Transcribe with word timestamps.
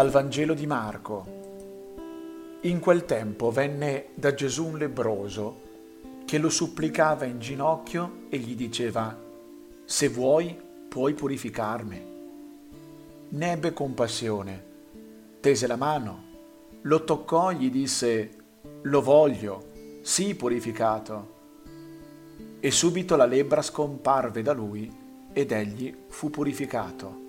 Dal 0.00 0.08
Vangelo 0.08 0.54
di 0.54 0.66
Marco. 0.66 1.26
In 2.62 2.80
quel 2.80 3.04
tempo 3.04 3.50
venne 3.50 4.06
da 4.14 4.32
Gesù 4.32 4.68
un 4.68 4.78
lebroso 4.78 5.60
che 6.24 6.38
lo 6.38 6.48
supplicava 6.48 7.26
in 7.26 7.38
ginocchio 7.38 8.22
e 8.30 8.38
gli 8.38 8.54
diceva, 8.56 9.14
Se 9.84 10.08
vuoi, 10.08 10.58
puoi 10.88 11.12
purificarmi. 11.12 12.04
Ne 13.28 13.52
ebbe 13.52 13.74
compassione, 13.74 14.64
tese 15.38 15.66
la 15.66 15.76
mano, 15.76 16.22
lo 16.80 17.04
toccò 17.04 17.50
e 17.50 17.56
gli 17.56 17.70
disse, 17.70 18.30
Lo 18.84 19.02
voglio, 19.02 19.64
sii 20.00 20.34
purificato. 20.34 21.34
E 22.58 22.70
subito 22.70 23.16
la 23.16 23.26
lebbra 23.26 23.60
scomparve 23.60 24.40
da 24.40 24.54
lui 24.54 24.90
ed 25.30 25.52
egli 25.52 25.94
fu 26.08 26.30
purificato 26.30 27.28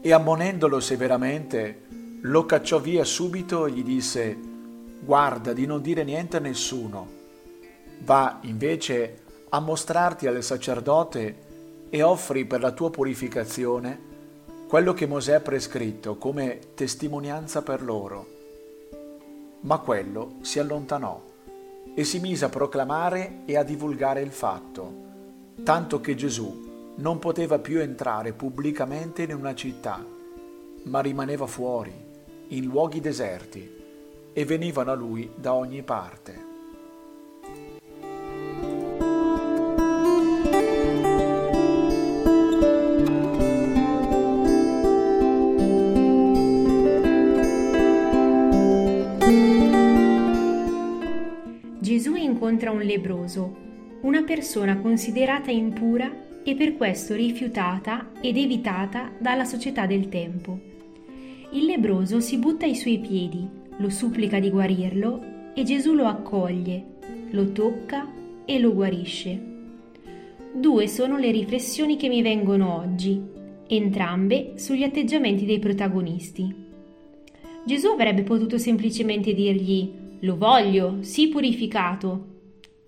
e 0.00 0.12
ammonendolo 0.12 0.80
severamente 0.80 1.86
lo 2.22 2.46
cacciò 2.46 2.78
via 2.78 3.04
subito 3.04 3.66
e 3.66 3.72
gli 3.72 3.84
disse 3.84 4.36
guarda 5.00 5.52
di 5.52 5.66
non 5.66 5.80
dire 5.80 6.04
niente 6.04 6.36
a 6.36 6.40
nessuno 6.40 7.16
va 8.00 8.38
invece 8.42 9.22
a 9.50 9.60
mostrarti 9.60 10.26
al 10.26 10.42
sacerdote 10.42 11.46
e 11.90 12.02
offri 12.02 12.44
per 12.44 12.60
la 12.60 12.72
tua 12.72 12.90
purificazione 12.90 14.06
quello 14.68 14.92
che 14.92 15.06
Mosè 15.06 15.32
ha 15.32 15.40
prescritto 15.40 16.16
come 16.16 16.58
testimonianza 16.74 17.62
per 17.62 17.82
loro. 17.82 18.36
Ma 19.60 19.78
quello 19.78 20.34
si 20.42 20.58
allontanò 20.58 21.20
e 21.94 22.04
si 22.04 22.20
mise 22.20 22.44
a 22.44 22.50
proclamare 22.50 23.40
e 23.46 23.56
a 23.56 23.62
divulgare 23.62 24.20
il 24.20 24.30
fatto, 24.30 24.92
tanto 25.64 26.00
che 26.00 26.14
Gesù 26.14 26.67
non 26.98 27.18
poteva 27.18 27.58
più 27.58 27.80
entrare 27.80 28.32
pubblicamente 28.32 29.22
in 29.22 29.34
una 29.34 29.54
città, 29.54 30.04
ma 30.84 31.00
rimaneva 31.00 31.46
fuori, 31.46 31.92
in 32.48 32.64
luoghi 32.64 33.00
deserti, 33.00 33.76
e 34.32 34.44
venivano 34.44 34.90
a 34.90 34.94
lui 34.94 35.30
da 35.34 35.54
ogni 35.54 35.82
parte. 35.82 36.46
Gesù 51.78 52.14
incontra 52.16 52.72
un 52.72 52.80
lebroso, 52.80 53.56
una 54.02 54.22
persona 54.22 54.78
considerata 54.78 55.50
impura 55.50 56.26
e 56.48 56.54
per 56.54 56.78
questo 56.78 57.14
rifiutata 57.14 58.12
ed 58.22 58.38
evitata 58.38 59.12
dalla 59.18 59.44
società 59.44 59.84
del 59.84 60.08
tempo. 60.08 60.58
Il 61.50 61.66
lebroso 61.66 62.20
si 62.20 62.38
butta 62.38 62.64
ai 62.64 62.74
suoi 62.74 62.98
piedi, 63.00 63.46
lo 63.76 63.90
supplica 63.90 64.40
di 64.40 64.48
guarirlo 64.48 65.52
e 65.52 65.62
Gesù 65.62 65.92
lo 65.92 66.06
accoglie, 66.06 66.96
lo 67.32 67.52
tocca 67.52 68.10
e 68.46 68.58
lo 68.58 68.72
guarisce. 68.72 69.38
Due 70.54 70.88
sono 70.88 71.18
le 71.18 71.30
riflessioni 71.30 71.98
che 71.98 72.08
mi 72.08 72.22
vengono 72.22 72.78
oggi, 72.78 73.20
entrambe 73.66 74.54
sugli 74.56 74.84
atteggiamenti 74.84 75.44
dei 75.44 75.58
protagonisti. 75.58 76.54
Gesù 77.66 77.88
avrebbe 77.88 78.22
potuto 78.22 78.56
semplicemente 78.56 79.34
dirgli 79.34 79.92
lo 80.20 80.38
voglio, 80.38 80.96
sii 81.00 81.28
purificato. 81.28 82.24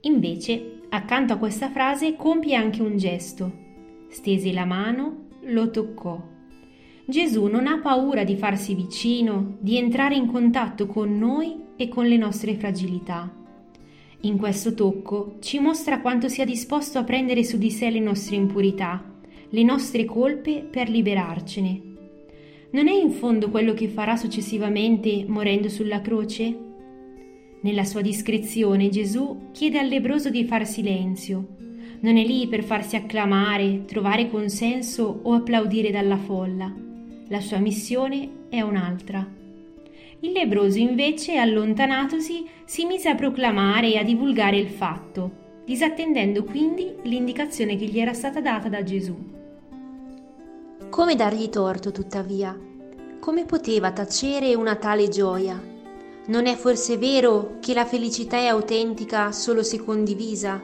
Invece 0.00 0.79
accanto 0.90 1.32
a 1.32 1.36
questa 1.36 1.70
frase 1.70 2.16
compie 2.16 2.54
anche 2.54 2.82
un 2.82 2.96
gesto. 2.96 3.52
Stese 4.08 4.52
la 4.52 4.64
mano, 4.64 5.26
lo 5.44 5.70
toccò. 5.70 6.20
Gesù 7.04 7.46
non 7.46 7.66
ha 7.66 7.78
paura 7.78 8.24
di 8.24 8.36
farsi 8.36 8.74
vicino, 8.74 9.56
di 9.58 9.76
entrare 9.76 10.14
in 10.14 10.26
contatto 10.26 10.86
con 10.86 11.18
noi 11.18 11.56
e 11.76 11.88
con 11.88 12.06
le 12.06 12.16
nostre 12.16 12.54
fragilità. 12.54 13.32
In 14.22 14.36
questo 14.36 14.74
tocco 14.74 15.36
ci 15.40 15.58
mostra 15.58 16.00
quanto 16.00 16.28
sia 16.28 16.44
disposto 16.44 16.98
a 16.98 17.04
prendere 17.04 17.42
su 17.42 17.56
di 17.56 17.70
sé 17.70 17.90
le 17.90 18.00
nostre 18.00 18.36
impurità, 18.36 19.02
le 19.48 19.62
nostre 19.62 20.04
colpe 20.04 20.66
per 20.70 20.88
liberarcene. 20.88 21.82
Non 22.72 22.86
è 22.86 22.92
in 22.92 23.10
fondo 23.10 23.50
quello 23.50 23.74
che 23.74 23.88
farà 23.88 24.16
successivamente 24.16 25.24
morendo 25.26 25.68
sulla 25.68 26.00
croce? 26.00 26.69
Nella 27.62 27.84
sua 27.84 28.00
discrezione 28.00 28.88
Gesù 28.88 29.50
chiede 29.52 29.78
al 29.78 29.88
lebroso 29.88 30.30
di 30.30 30.44
far 30.44 30.66
silenzio. 30.66 31.46
Non 32.00 32.16
è 32.16 32.24
lì 32.24 32.46
per 32.46 32.64
farsi 32.64 32.96
acclamare, 32.96 33.84
trovare 33.84 34.30
consenso 34.30 35.20
o 35.22 35.34
applaudire 35.34 35.90
dalla 35.90 36.16
folla. 36.16 36.74
La 37.28 37.40
sua 37.40 37.58
missione 37.58 38.46
è 38.48 38.62
un'altra. 38.62 39.26
Il 40.20 40.32
lebroso 40.32 40.78
invece, 40.78 41.36
allontanatosi, 41.36 42.46
si 42.64 42.86
mise 42.86 43.10
a 43.10 43.14
proclamare 43.14 43.92
e 43.92 43.98
a 43.98 44.04
divulgare 44.04 44.56
il 44.56 44.68
fatto, 44.68 45.30
disattendendo 45.66 46.44
quindi 46.44 46.94
l'indicazione 47.02 47.76
che 47.76 47.84
gli 47.84 48.00
era 48.00 48.14
stata 48.14 48.40
data 48.40 48.70
da 48.70 48.82
Gesù. 48.82 49.14
Come 50.88 51.14
dargli 51.14 51.48
torto, 51.50 51.92
tuttavia? 51.92 52.58
Come 53.20 53.44
poteva 53.44 53.92
tacere 53.92 54.54
una 54.54 54.76
tale 54.76 55.08
gioia? 55.08 55.70
Non 56.26 56.46
è 56.46 56.54
forse 56.54 56.98
vero 56.98 57.56
che 57.60 57.74
la 57.74 57.86
felicità 57.86 58.36
è 58.36 58.46
autentica 58.46 59.32
solo 59.32 59.62
se 59.62 59.82
condivisa? 59.82 60.62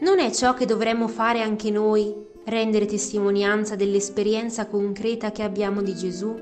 Non 0.00 0.18
è 0.18 0.30
ciò 0.32 0.54
che 0.54 0.64
dovremmo 0.64 1.06
fare 1.06 1.42
anche 1.42 1.70
noi, 1.70 2.14
rendere 2.44 2.86
testimonianza 2.86 3.76
dell'esperienza 3.76 4.66
concreta 4.66 5.30
che 5.32 5.42
abbiamo 5.42 5.82
di 5.82 5.94
Gesù? 5.94 6.34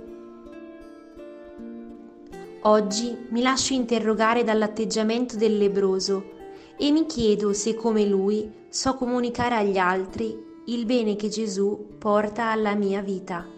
Oggi 2.62 3.16
mi 3.30 3.42
lascio 3.42 3.72
interrogare 3.72 4.44
dall'atteggiamento 4.44 5.36
del 5.36 5.58
lebroso 5.58 6.36
e 6.76 6.90
mi 6.92 7.06
chiedo 7.06 7.52
se 7.52 7.74
come 7.74 8.04
lui 8.06 8.50
so 8.68 8.94
comunicare 8.94 9.56
agli 9.56 9.78
altri 9.78 10.46
il 10.66 10.84
bene 10.84 11.16
che 11.16 11.28
Gesù 11.28 11.96
porta 11.98 12.50
alla 12.50 12.74
mia 12.74 13.00
vita. 13.00 13.57